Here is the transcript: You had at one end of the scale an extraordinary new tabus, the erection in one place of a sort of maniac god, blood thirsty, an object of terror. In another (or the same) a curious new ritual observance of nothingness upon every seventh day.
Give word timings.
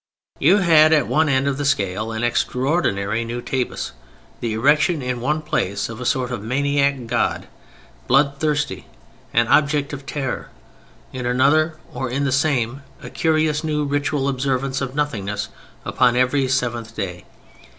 You 0.39 0.57
had 0.57 0.93
at 0.93 1.05
one 1.05 1.29
end 1.29 1.47
of 1.47 1.59
the 1.59 1.63
scale 1.63 2.11
an 2.11 2.23
extraordinary 2.23 3.23
new 3.23 3.39
tabus, 3.39 3.91
the 4.39 4.53
erection 4.53 5.03
in 5.03 5.21
one 5.21 5.43
place 5.43 5.89
of 5.89 6.01
a 6.01 6.07
sort 6.07 6.31
of 6.31 6.41
maniac 6.41 7.05
god, 7.05 7.47
blood 8.07 8.39
thirsty, 8.39 8.87
an 9.31 9.47
object 9.47 9.93
of 9.93 10.07
terror. 10.07 10.49
In 11.13 11.27
another 11.27 11.77
(or 11.93 12.09
the 12.09 12.31
same) 12.31 12.81
a 13.03 13.11
curious 13.11 13.63
new 13.63 13.85
ritual 13.85 14.27
observance 14.27 14.81
of 14.81 14.95
nothingness 14.95 15.49
upon 15.85 16.15
every 16.15 16.47
seventh 16.47 16.95
day. 16.95 17.25